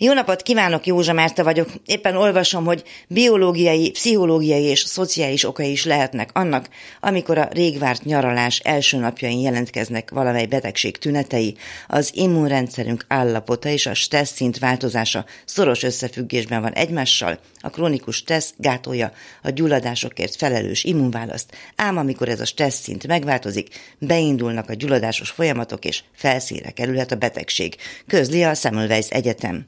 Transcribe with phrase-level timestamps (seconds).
[0.00, 1.68] Jó napot kívánok, Józsa Márta vagyok.
[1.86, 6.68] Éppen olvasom, hogy biológiai, pszichológiai és szociális okai is lehetnek annak,
[7.00, 11.56] amikor a régvárt nyaralás első napjain jelentkeznek valamely betegség tünetei,
[11.88, 18.54] az immunrendszerünk állapota és a stressz szint változása szoros összefüggésben van egymással, a krónikus stressz
[18.56, 19.12] gátolja
[19.42, 23.68] a gyulladásokért felelős immunválaszt, ám amikor ez a stressz szint megváltozik,
[23.98, 27.76] beindulnak a gyulladásos folyamatok és felszínre kerülhet a betegség,
[28.06, 29.66] közli a Semmelweis Egyetem.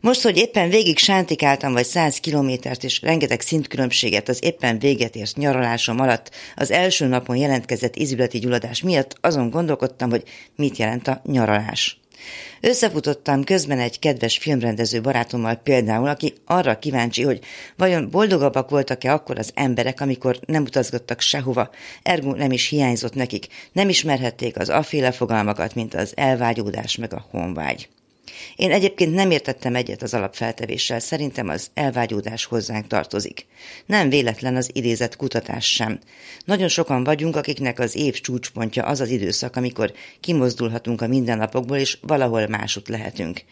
[0.00, 5.36] Most, hogy éppen végig sántikáltam vagy száz kilométert és rengeteg szintkülönbséget az éppen véget ért
[5.36, 10.22] nyaralásom alatt az első napon jelentkezett izületi gyulladás miatt azon gondolkodtam, hogy
[10.56, 12.00] mit jelent a nyaralás.
[12.60, 17.40] Összefutottam közben egy kedves filmrendező barátommal például, aki arra kíváncsi, hogy
[17.76, 21.70] vajon boldogabbak voltak-e akkor az emberek, amikor nem utazgattak sehova,
[22.02, 27.26] ergo nem is hiányzott nekik, nem ismerhették az aféle fogalmakat, mint az elvágyódás meg a
[27.30, 27.88] honvágy.
[28.56, 33.46] Én egyébként nem értettem egyet az alapfeltevéssel, szerintem az elvágyódás hozzánk tartozik.
[33.86, 35.98] Nem véletlen az idézett kutatás sem.
[36.44, 41.98] Nagyon sokan vagyunk, akiknek az év csúcspontja az az időszak, amikor kimozdulhatunk a mindennapokból, és
[42.00, 43.44] valahol másút lehetünk.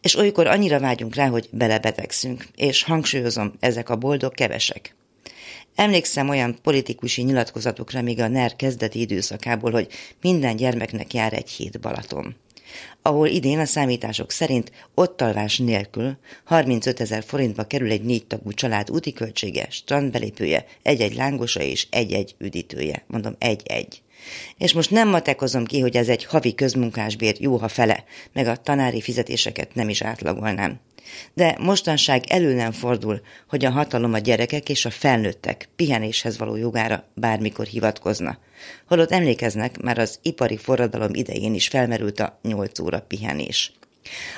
[0.00, 4.94] És olykor annyira vágyunk rá, hogy belebetegszünk, és hangsúlyozom, ezek a boldog kevesek.
[5.74, 9.88] Emlékszem olyan politikusi nyilatkozatokra még a NER kezdeti időszakából, hogy
[10.20, 12.36] minden gyermeknek jár egy hét Balaton
[13.02, 18.90] ahol idén a számítások szerint ottalvás nélkül 35 ezer forintba kerül egy négy tagú család
[18.90, 23.04] úti költsége, strandbelépője, egy-egy lángosa és egy-egy üdítője.
[23.06, 24.02] Mondom, egy-egy.
[24.56, 28.56] És most nem matekozom ki, hogy ez egy havi közmunkásbér jó, ha fele, meg a
[28.56, 30.80] tanári fizetéseket nem is átlagolnám.
[31.34, 36.56] De mostanság elő nem fordul, hogy a hatalom a gyerekek és a felnőttek pihenéshez való
[36.56, 38.38] jogára bármikor hivatkozna.
[38.86, 43.72] Holott emlékeznek, már az ipari forradalom idején is felmerült a 8 óra pihenés.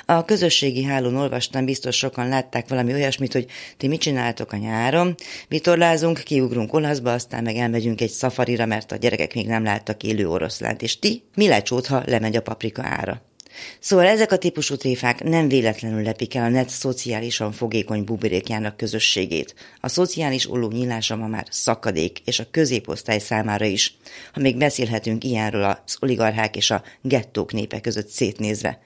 [0.06, 5.14] A közösségi hálón olvastam, biztos sokan látták valami olyasmit, hogy ti mit csináltok a nyáron,
[5.48, 10.28] vitorlázunk, kiugrunk olaszba, aztán meg elmegyünk egy szafarira, mert a gyerekek még nem láttak élő
[10.28, 13.29] oroszlánt, és ti mi lecsót, ha lemegy a paprika ára.
[13.78, 19.54] Szóval ezek a típusú tréfák nem véletlenül lepik el a net szociálisan fogékony buborékjának közösségét.
[19.80, 23.96] A szociális olló nyílása ma már szakadék, és a középosztály számára is,
[24.32, 28.80] ha még beszélhetünk ilyenről az oligarchák és a gettók népe között szétnézve.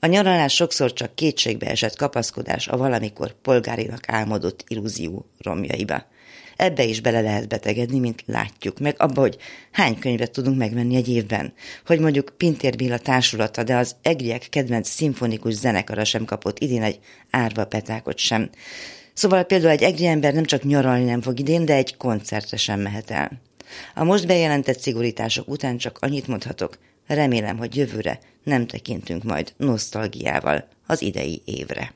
[0.00, 6.04] A nyaralás sokszor csak kétségbe esett kapaszkodás a valamikor polgárinak álmodott illúzió romjaiba.
[6.56, 9.36] Ebbe is bele lehet betegedni, mint látjuk, meg abba, hogy
[9.70, 11.52] hány könyvet tudunk megvenni egy évben.
[11.86, 16.98] Hogy mondjuk Pintér Béla társulata, de az Egriek kedvenc szimfonikus zenekara sem kapott idén egy
[17.30, 18.50] árva petákot sem.
[19.14, 22.80] Szóval például egy egri ember nem csak nyaralni nem fog idén, de egy koncertre sem
[22.80, 23.30] mehet el.
[23.94, 30.68] A most bejelentett szigorítások után csak annyit mondhatok, remélem, hogy jövőre nem tekintünk majd nosztalgiával
[30.86, 31.92] az idei évre.